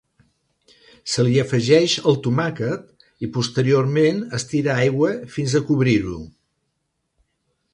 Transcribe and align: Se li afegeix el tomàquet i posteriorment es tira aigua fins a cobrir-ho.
Se 1.15 1.25
li 1.27 1.33
afegeix 1.41 1.97
el 2.11 2.17
tomàquet 2.27 3.05
i 3.27 3.29
posteriorment 3.35 4.25
es 4.39 4.49
tira 4.55 4.79
aigua 4.87 5.13
fins 5.35 5.55
a 5.55 5.63
cobrir-ho. 5.69 6.19